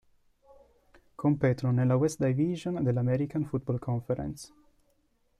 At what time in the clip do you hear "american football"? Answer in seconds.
3.01-3.77